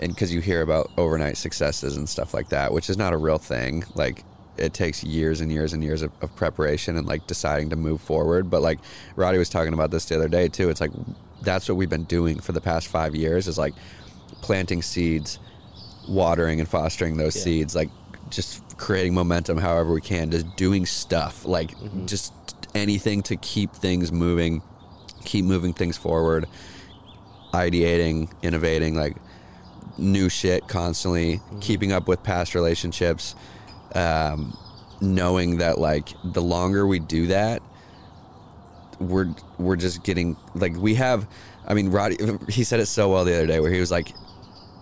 and 0.00 0.12
because 0.12 0.34
you 0.34 0.40
hear 0.40 0.62
about 0.62 0.90
overnight 0.96 1.36
successes 1.36 1.96
and 1.96 2.08
stuff 2.08 2.34
like 2.34 2.48
that 2.48 2.72
which 2.72 2.90
is 2.90 2.96
not 2.98 3.12
a 3.12 3.16
real 3.16 3.38
thing 3.38 3.84
like 3.94 4.24
it 4.56 4.72
takes 4.72 5.02
years 5.04 5.40
and 5.40 5.50
years 5.52 5.72
and 5.72 5.82
years 5.84 6.02
of, 6.02 6.10
of 6.22 6.34
preparation 6.36 6.96
and 6.96 7.06
like 7.06 7.24
deciding 7.26 7.70
to 7.70 7.76
move 7.76 8.00
forward 8.00 8.50
but 8.50 8.62
like 8.62 8.78
roddy 9.16 9.38
was 9.38 9.48
talking 9.48 9.72
about 9.74 9.90
this 9.92 10.04
the 10.06 10.14
other 10.16 10.28
day 10.28 10.48
too 10.48 10.68
it's 10.68 10.80
like 10.80 10.90
that's 11.42 11.68
what 11.68 11.76
we've 11.76 11.90
been 11.90 12.04
doing 12.04 12.40
for 12.40 12.52
the 12.52 12.60
past 12.60 12.88
five 12.88 13.14
years 13.14 13.46
is 13.46 13.58
like 13.58 13.74
planting 14.42 14.82
seeds 14.82 15.38
watering 16.08 16.58
and 16.60 16.68
fostering 16.68 17.16
those 17.16 17.36
Yeah. 17.36 17.42
seeds 17.42 17.74
like 17.76 17.90
just 18.30 18.76
creating 18.76 19.14
momentum 19.14 19.58
however 19.58 19.92
we 19.92 20.00
can 20.00 20.30
just 20.30 20.56
doing 20.56 20.84
stuff 20.86 21.44
like 21.44 21.70
Mm-hmm. 21.76 22.06
just 22.06 22.32
anything 22.74 23.22
to 23.22 23.36
keep 23.36 23.72
things 23.72 24.10
moving 24.12 24.62
keep 25.24 25.44
moving 25.44 25.72
things 25.72 25.96
forward 25.96 26.46
ideating 27.52 28.30
innovating 28.42 28.94
like 28.94 29.16
new 29.96 30.28
shit 30.28 30.66
constantly 30.68 31.36
Mm-hmm. 31.36 31.60
keeping 31.60 31.92
up 31.92 32.08
with 32.08 32.22
past 32.22 32.54
relationships 32.54 33.34
um, 33.94 34.56
knowing 35.00 35.58
that 35.58 35.78
like 35.78 36.08
the 36.24 36.42
longer 36.42 36.86
we 36.86 36.98
do 36.98 37.28
that 37.28 37.62
we're 38.98 39.32
we're 39.58 39.76
just 39.76 40.04
getting 40.04 40.36
like 40.54 40.74
we 40.76 40.94
have 40.94 41.28
i 41.66 41.74
mean 41.74 41.90
roddy 41.90 42.16
he 42.48 42.64
said 42.64 42.80
it 42.80 42.86
so 42.86 43.10
well 43.10 43.24
the 43.24 43.34
other 43.34 43.46
day 43.46 43.60
where 43.60 43.72
he 43.72 43.80
was 43.80 43.90
like 43.90 44.12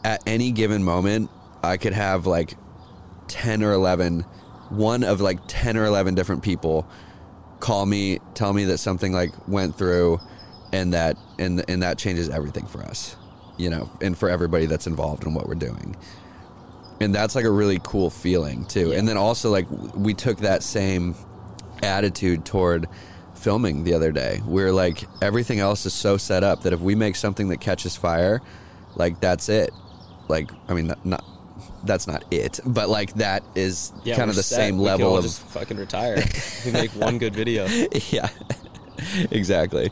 at 0.04 0.22
any 0.26 0.50
given 0.52 0.82
moment 0.82 1.30
i 1.62 1.76
could 1.76 1.92
have 1.92 2.26
like 2.26 2.54
10 3.28 3.62
or 3.62 3.72
11 3.72 4.20
one 4.68 5.02
of 5.02 5.20
like 5.20 5.38
10 5.48 5.76
or 5.76 5.84
11 5.84 6.14
different 6.14 6.42
people 6.42 6.86
call 7.62 7.86
me 7.86 8.18
tell 8.34 8.52
me 8.52 8.64
that 8.64 8.78
something 8.78 9.12
like 9.12 9.30
went 9.46 9.78
through 9.78 10.18
and 10.72 10.92
that 10.92 11.16
and 11.38 11.64
and 11.70 11.80
that 11.80 11.96
changes 11.96 12.28
everything 12.28 12.66
for 12.66 12.82
us 12.82 13.14
you 13.56 13.70
know 13.70 13.88
and 14.00 14.18
for 14.18 14.28
everybody 14.28 14.66
that's 14.66 14.88
involved 14.88 15.24
in 15.24 15.32
what 15.32 15.46
we're 15.46 15.54
doing. 15.54 15.94
And 17.00 17.14
that's 17.14 17.36
like 17.36 17.44
a 17.44 17.50
really 17.50 17.80
cool 17.84 18.10
feeling 18.10 18.64
too. 18.66 18.92
And 18.92 19.08
then 19.08 19.16
also 19.16 19.48
like 19.48 19.70
we 19.94 20.12
took 20.12 20.38
that 20.38 20.64
same 20.64 21.14
attitude 21.84 22.44
toward 22.44 22.88
filming 23.34 23.82
the 23.82 23.92
other 23.92 24.12
day 24.12 24.40
we're 24.46 24.70
like 24.70 25.02
everything 25.20 25.58
else 25.58 25.84
is 25.84 25.92
so 25.92 26.16
set 26.16 26.44
up 26.44 26.62
that 26.62 26.72
if 26.72 26.80
we 26.80 26.94
make 26.94 27.16
something 27.16 27.48
that 27.48 27.60
catches 27.60 27.96
fire 27.96 28.40
like 28.96 29.20
that's 29.20 29.48
it. 29.48 29.70
Like 30.28 30.50
i 30.68 30.74
mean 30.74 30.92
not 31.04 31.24
that's 31.84 32.06
not 32.06 32.24
it 32.30 32.60
but 32.64 32.88
like 32.88 33.12
that 33.14 33.42
is 33.54 33.92
Yeah, 34.04 34.16
kind 34.16 34.30
of 34.30 34.36
the 34.36 34.42
set. 34.42 34.56
same 34.56 34.78
We 34.78 34.84
level 34.84 35.08
all 35.10 35.18
of 35.18 35.24
just 35.24 35.42
fucking 35.48 35.76
retire. 35.76 36.22
we 36.64 36.72
make 36.72 36.90
one 36.92 37.18
good 37.18 37.34
video. 37.34 37.66
yeah, 38.10 38.28
exactly. 39.30 39.90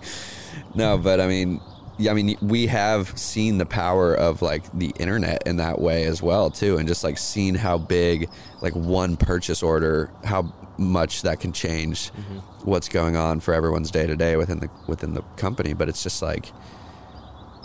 No, 0.75 0.99
but 0.99 1.21
I 1.21 1.27
mean, 1.27 1.61
yeah, 1.99 2.13
I 2.13 2.15
mean, 2.15 2.37
we 2.41 2.67
have 2.69 3.19
seen 3.19 3.59
the 3.59 3.67
power 3.67 4.15
of 4.15 4.41
like 4.43 4.71
the 4.73 4.93
internet 4.99 5.47
in 5.47 5.57
that 5.57 5.81
way 5.81 6.05
as 6.05 6.23
well 6.23 6.51
too, 6.51 6.79
and 6.79 6.89
just 6.89 7.05
like 7.05 7.19
seen 7.19 7.55
how 7.55 7.77
big 7.79 8.31
like 8.63 8.75
one 8.75 9.17
purchase 9.17 9.63
order, 9.63 10.11
how 10.25 10.53
much 10.79 11.23
that 11.23 11.41
can 11.41 11.53
change 11.53 12.11
mm-hmm. 12.13 12.39
what's 12.69 12.89
going 12.89 13.17
on 13.17 13.39
for 13.41 13.53
everyone's 13.53 13.91
day 13.91 14.07
to 14.07 14.17
day 14.17 14.37
within 14.37 14.61
the 14.61 14.71
within 14.87 15.15
the 15.15 15.23
company. 15.37 15.73
But 15.75 15.89
it's 15.89 16.03
just 16.03 16.23
like 16.23 16.53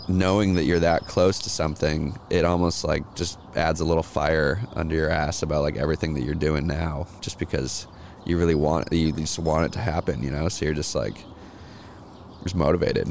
knowing 0.08 0.54
that 0.54 0.64
you're 0.64 0.80
that 0.80 1.06
close 1.06 1.40
to 1.40 1.50
something, 1.50 2.18
it 2.30 2.44
almost 2.44 2.84
like 2.84 3.14
just 3.14 3.38
adds 3.54 3.80
a 3.80 3.84
little 3.84 4.02
fire 4.02 4.60
under 4.74 4.94
your 4.94 5.10
ass 5.10 5.42
about 5.42 5.62
like 5.62 5.76
everything 5.76 6.14
that 6.14 6.22
you're 6.22 6.34
doing 6.34 6.66
now, 6.66 7.06
just 7.20 7.38
because 7.38 7.86
you 8.24 8.38
really 8.38 8.54
want 8.54 8.92
you 8.92 9.12
just 9.12 9.38
want 9.38 9.66
it 9.66 9.72
to 9.72 9.78
happen, 9.78 10.22
you 10.22 10.30
know. 10.30 10.48
So 10.48 10.64
you're 10.64 10.74
just 10.74 10.94
like 10.94 11.16
just 12.42 12.54
motivated. 12.54 13.08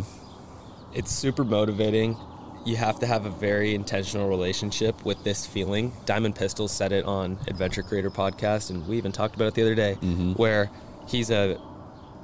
It's 0.93 1.11
super 1.11 1.43
motivating. 1.43 2.17
You 2.65 2.77
have 2.77 2.99
to 2.99 3.05
have 3.05 3.25
a 3.25 3.29
very 3.29 3.75
intentional 3.75 4.27
relationship 4.27 5.05
with 5.05 5.23
this 5.23 5.45
feeling. 5.45 5.93
Diamond 6.05 6.35
Pistols 6.35 6.71
said 6.71 6.91
it 6.91 7.05
on 7.05 7.37
Adventure 7.47 7.83
Creator 7.83 8.09
podcast, 8.11 8.71
and 8.71 8.87
we 8.87 8.97
even 8.97 9.11
talked 9.11 9.35
about 9.35 9.49
it 9.49 9.53
the 9.53 9.61
other 9.61 9.75
day, 9.75 9.97
mm-hmm. 10.01 10.33
where 10.33 10.71
he's 11.07 11.29
a 11.29 11.59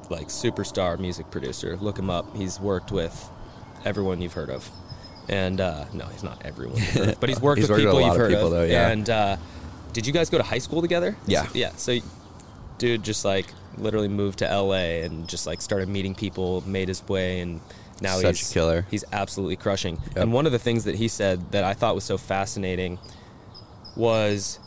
like 0.10 0.28
superstar 0.28 1.00
music 1.00 1.30
producer. 1.30 1.78
Look 1.78 2.00
him 2.00 2.10
up. 2.10 2.36
He's 2.36 2.60
worked 2.60 2.92
with 2.92 3.30
everyone 3.86 4.22
you've 4.22 4.34
heard 4.34 4.50
of, 4.50 4.70
and 5.30 5.60
uh, 5.62 5.86
no, 5.94 6.06
he's 6.08 6.24
not 6.24 6.42
everyone, 6.46 6.78
heard 6.78 7.10
of, 7.10 7.20
but 7.20 7.30
he's 7.30 7.42
worked 7.42 7.60
He's 7.60 7.70
with 7.70 7.80
worked 7.80 7.86
with 7.86 7.94
people 7.94 8.02
lot 8.02 8.06
you've 8.06 8.16
of 8.16 8.22
heard 8.22 8.30
people, 8.32 8.46
of. 8.48 8.52
though, 8.52 8.64
yeah. 8.64 8.90
And 8.90 9.10
uh, 9.10 9.38
did 9.94 10.08
you 10.08 10.14
guys 10.14 10.30
go 10.30 10.38
to 10.38 10.44
high 10.44 10.60
school 10.60 10.82
together? 10.82 11.16
Yeah. 11.28 11.48
yeah. 11.54 11.72
So, 11.76 11.98
dude, 12.78 13.04
just 13.04 13.26
like 13.26 13.48
literally 13.78 14.08
moved 14.08 14.40
to 14.40 14.46
LA 14.46 15.04
and 15.04 15.28
just 15.28 15.48
like 15.48 15.62
started 15.62 15.90
meeting 15.90 16.16
people, 16.16 16.62
made 16.68 16.88
his 16.88 17.08
way, 17.08 17.40
and 17.40 17.62
now 18.02 18.18
Such 18.18 18.40
he's 18.40 18.52
a 18.52 18.54
killer. 18.54 18.86
He's 18.90 19.06
absolutely 19.12 19.56
crushing. 19.56 19.98
Yep. 20.08 20.18
And 20.18 20.34
one 20.34 20.46
of 20.46 20.52
the 20.52 20.60
things 20.60 20.86
that 20.86 20.96
he 20.96 21.08
said 21.08 21.52
that 21.52 21.64
I 21.64 21.74
thought 21.74 21.96
was 21.96 22.04
so 22.04 22.18
fascinating 22.18 23.00
was 23.96 24.60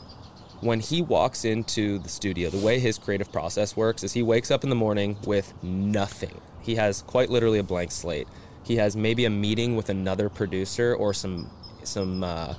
when 0.61 0.81
he 0.81 1.03
walks 1.03 1.45
into 1.45 1.99
the 1.99 2.09
studio, 2.09 2.49
the 2.49 2.65
way 2.65 2.79
his 2.79 2.97
creative 2.97 3.31
process 3.33 3.77
works 3.77 4.05
is 4.05 4.13
he 4.13 4.23
wakes 4.23 4.51
up 4.51 4.65
in 4.65 4.71
the 4.71 4.77
morning 4.77 5.17
with 5.27 5.53
nothing. 5.63 6.41
He 6.63 6.77
has 6.77 7.03
quite 7.03 7.29
literally 7.29 7.59
a 7.59 7.63
blank 7.63 7.91
slate. 7.91 8.29
He 8.65 8.77
has 8.77 8.97
maybe 8.97 9.25
a 9.25 9.31
meeting 9.31 9.77
with 9.77 9.89
another 9.91 10.29
producer 10.29 10.95
or 10.95 11.15
some 11.15 11.51
some 11.83 12.25
uh, 12.25 12.55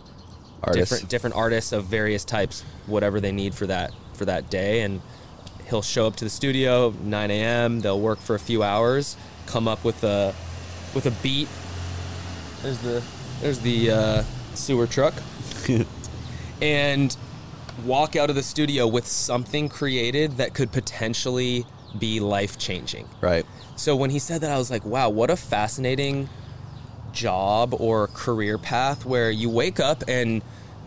Artists. 0.63 0.89
different 0.89 1.09
different 1.09 1.35
artists 1.35 1.71
of 1.71 1.85
various 1.85 2.23
types, 2.23 2.63
whatever 2.85 3.19
they 3.19 3.31
need 3.31 3.53
for 3.53 3.67
that 3.67 3.91
for 4.13 4.25
that 4.25 4.49
day, 4.49 4.81
and 4.81 5.01
he'll 5.69 5.81
show 5.81 6.07
up 6.07 6.15
to 6.17 6.23
the 6.23 6.29
studio 6.29 6.93
9 7.03 7.31
a.m. 7.31 7.81
They'll 7.81 7.99
work 7.99 8.19
for 8.19 8.35
a 8.35 8.39
few 8.39 8.63
hours, 8.63 9.17
come 9.45 9.67
up 9.67 9.83
with 9.83 10.03
a 10.03 10.33
with 10.93 11.05
a 11.05 11.11
beat. 11.21 11.47
There's 12.61 12.79
the 12.79 13.03
there's 13.41 13.59
the 13.59 13.91
uh, 13.91 14.23
sewer 14.53 14.87
truck, 14.87 15.13
and 16.61 17.15
walk 17.83 18.15
out 18.15 18.29
of 18.29 18.35
the 18.35 18.43
studio 18.43 18.87
with 18.87 19.05
something 19.07 19.67
created 19.69 20.37
that 20.37 20.53
could 20.53 20.71
potentially 20.71 21.65
be 21.99 22.19
life 22.19 22.57
changing. 22.57 23.07
Right. 23.21 23.45
So 23.75 23.95
when 23.95 24.09
he 24.09 24.19
said 24.19 24.41
that, 24.41 24.51
I 24.51 24.57
was 24.57 24.71
like, 24.71 24.85
wow, 24.85 25.09
what 25.09 25.29
a 25.29 25.35
fascinating 25.35 26.29
job 27.11 27.73
or 27.79 28.07
career 28.07 28.57
path 28.57 29.05
where 29.05 29.31
you 29.31 29.49
wake 29.49 29.79
up 29.79 30.03
and 30.07 30.41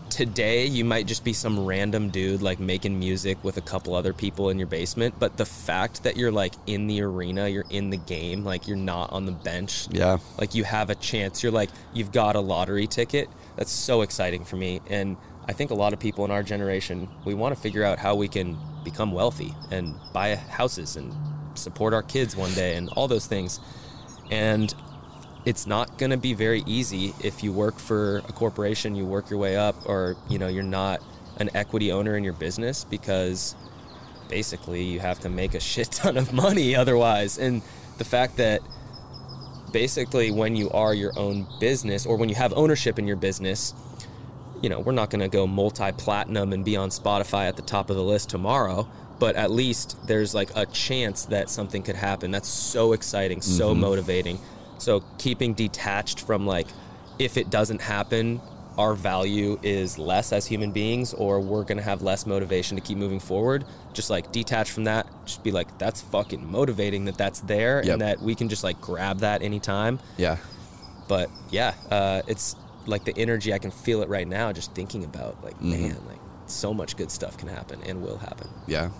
today 0.09 0.65
you 0.65 0.83
might 0.83 1.05
just 1.05 1.23
be 1.23 1.33
some 1.33 1.65
random 1.65 2.09
dude 2.09 2.41
like 2.41 2.59
making 2.59 2.97
music 2.97 3.43
with 3.43 3.57
a 3.57 3.61
couple 3.61 3.93
other 3.93 4.13
people 4.13 4.49
in 4.49 4.57
your 4.57 4.67
basement. 4.67 5.15
But 5.19 5.37
the 5.37 5.45
fact 5.45 6.03
that 6.03 6.17
you're 6.17 6.31
like 6.31 6.53
in 6.65 6.87
the 6.87 7.01
arena, 7.01 7.47
you're 7.47 7.65
in 7.69 7.89
the 7.89 7.97
game, 7.97 8.43
like 8.43 8.67
you're 8.67 8.77
not 8.77 9.11
on 9.11 9.25
the 9.25 9.31
bench. 9.31 9.87
Yeah. 9.91 10.17
Like 10.37 10.55
you 10.55 10.63
have 10.63 10.89
a 10.89 10.95
chance. 10.95 11.43
You're 11.43 11.51
like, 11.51 11.69
you've 11.93 12.11
got 12.11 12.35
a 12.35 12.39
lottery 12.39 12.87
ticket. 12.87 13.29
That's 13.55 13.71
so 13.71 14.01
exciting 14.01 14.45
for 14.45 14.55
me. 14.55 14.81
And 14.89 15.15
I 15.47 15.53
think 15.53 15.71
a 15.71 15.75
lot 15.75 15.93
of 15.93 15.99
people 15.99 16.25
in 16.25 16.31
our 16.31 16.43
generation, 16.43 17.07
we 17.25 17.33
want 17.33 17.55
to 17.55 17.61
figure 17.61 17.83
out 17.83 17.99
how 17.99 18.15
we 18.15 18.27
can 18.27 18.57
become 18.83 19.11
wealthy 19.11 19.53
and 19.71 19.95
buy 20.13 20.35
houses 20.35 20.95
and 20.95 21.13
support 21.59 21.93
our 21.93 22.03
kids 22.03 22.35
one 22.35 22.53
day 22.53 22.75
and 22.75 22.89
all 22.89 23.07
those 23.07 23.27
things. 23.27 23.59
And 24.31 24.73
it's 25.45 25.65
not 25.65 25.97
going 25.97 26.11
to 26.11 26.17
be 26.17 26.33
very 26.33 26.63
easy 26.65 27.13
if 27.23 27.43
you 27.43 27.53
work 27.53 27.79
for 27.79 28.17
a 28.27 28.33
corporation, 28.33 28.95
you 28.95 29.05
work 29.05 29.29
your 29.29 29.39
way 29.39 29.55
up, 29.55 29.75
or 29.85 30.15
you 30.29 30.37
know 30.37 30.47
you're 30.47 30.63
not 30.63 31.01
an 31.37 31.49
equity 31.53 31.91
owner 31.91 32.17
in 32.17 32.23
your 32.23 32.33
business 32.33 32.83
because 32.83 33.55
basically 34.27 34.83
you 34.83 34.99
have 34.99 35.19
to 35.19 35.29
make 35.29 35.53
a 35.53 35.59
shit 35.71 35.91
ton 35.91 36.17
of 36.17 36.33
money 36.33 36.75
otherwise. 36.75 37.37
And 37.37 37.61
the 37.97 38.05
fact 38.05 38.37
that 38.37 38.61
basically 39.71 40.31
when 40.31 40.55
you 40.55 40.69
are 40.71 40.93
your 40.93 41.17
own 41.17 41.47
business 41.59 42.05
or 42.05 42.17
when 42.17 42.29
you 42.29 42.35
have 42.35 42.53
ownership 42.53 42.99
in 42.99 43.07
your 43.07 43.17
business, 43.17 43.73
you 44.61 44.69
know, 44.69 44.79
we're 44.79 44.93
not 44.93 45.09
going 45.09 45.21
to 45.21 45.29
go 45.29 45.47
multi 45.47 45.91
platinum 45.93 46.53
and 46.53 46.65
be 46.65 46.75
on 46.75 46.89
Spotify 46.89 47.47
at 47.47 47.55
the 47.55 47.61
top 47.61 47.89
of 47.89 47.95
the 47.95 48.03
list 48.03 48.29
tomorrow, 48.29 48.87
but 49.19 49.35
at 49.35 49.51
least 49.51 49.97
there's 50.07 50.33
like 50.33 50.49
a 50.55 50.65
chance 50.67 51.25
that 51.25 51.49
something 51.49 51.83
could 51.83 51.95
happen. 51.95 52.31
That's 52.31 52.47
so 52.49 52.93
exciting, 52.93 53.41
so 53.41 53.75
motivating. 53.75 54.39
So 54.77 55.03
keeping 55.17 55.53
detached 55.53 56.21
from 56.21 56.47
like, 56.47 56.67
if 57.19 57.35
it 57.37 57.49
doesn't 57.49 57.81
happen, 57.81 58.39
our 58.77 58.93
value 58.95 59.59
is 59.61 59.99
less 59.99 60.31
as 60.31 60.45
human 60.47 60.71
beings, 60.71 61.13
or 61.13 61.41
we're 61.41 61.63
going 61.65 61.77
to 61.79 61.83
have 61.83 62.01
less 62.01 62.25
motivation 62.25 62.77
to 62.77 62.81
keep 62.81 62.97
moving 62.97 63.19
forward. 63.19 63.65
Just 63.91 64.09
like 64.09 64.31
detach 64.31 64.71
from 64.71 64.85
that, 64.85 65.05
just 65.25 65.43
be 65.43 65.51
like, 65.51 65.77
that's 65.77 65.99
fucking 66.01 66.49
motivating 66.49 67.03
that 67.05 67.17
that's 67.17 67.41
there 67.41 67.83
Yep. 67.83 67.91
and 67.93 68.01
that 68.01 68.21
we 68.21 68.35
can 68.35 68.47
just 68.47 68.63
like 68.63 68.79
grab 68.79 69.19
that 69.19 69.41
anytime 69.41 69.99
Yeah. 70.15 70.37
but 71.09 71.29
yeah, 71.51 71.73
uh, 71.91 72.21
it's 72.27 72.55
like 72.85 73.03
the 73.03 73.13
energy 73.17 73.53
I 73.53 73.57
can 73.59 73.71
feel 73.71 74.01
it 74.01 74.07
right 74.07 74.27
now 74.27 74.53
just 74.53 74.73
thinking 74.73 75.03
about 75.03 75.43
like 75.43 75.61
man, 75.61 75.97
like 76.07 76.19
so 76.45 76.73
much 76.73 76.95
good 76.95 77.11
stuff 77.11 77.37
can 77.37 77.49
happen 77.49 77.81
and 77.85 78.01
will 78.01 78.17
happen. 78.17 78.47
Yeah. 78.65 78.91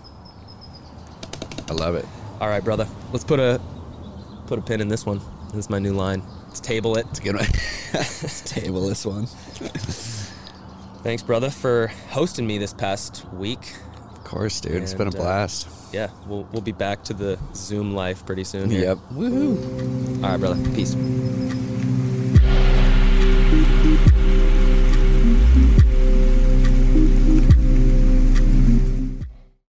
I 1.70 1.72
love 1.72 1.94
it. 1.94 2.04
All 2.40 2.48
right, 2.48 2.62
brother, 2.64 2.86
let's 3.12 3.24
put 3.24 3.38
a 3.38 3.60
put 4.46 4.58
a 4.58 4.62
pin 4.62 4.80
in 4.80 4.88
this 4.88 5.06
one. 5.06 5.20
This 5.46 5.66
is 5.66 5.70
my 5.70 5.78
new 5.78 5.92
line. 5.92 6.22
Let's 6.48 6.58
table 6.58 6.96
it. 6.96 7.06
It's 7.10 7.20
good 7.20 7.36
one. 7.36 7.46
Let's 7.92 8.40
table 8.42 8.86
this 8.88 9.06
one. 9.06 9.26
Thanks, 11.04 11.22
brother, 11.22 11.48
for 11.48 11.88
hosting 12.08 12.44
me 12.46 12.58
this 12.58 12.72
past 12.74 13.24
week. 13.32 13.74
Of 14.12 14.24
course, 14.24 14.60
dude. 14.60 14.82
it's 14.82 14.94
been 14.94 15.06
a 15.06 15.10
And, 15.10 15.14
uh, 15.16 15.22
blast. 15.22 15.68
Yeah, 15.92 16.10
we'll 16.26 16.42
we'll 16.52 16.62
be 16.62 16.72
back 16.72 17.04
to 17.04 17.14
the 17.14 17.38
Zoom 17.54 17.94
life 17.94 18.26
pretty 18.26 18.44
soon. 18.44 18.68
here. 18.68 18.80
yep. 18.82 18.98
Woohoo. 19.12 20.22
All 20.24 20.30
right, 20.30 20.36
brother. 20.38 20.70
Peace. 20.74 20.94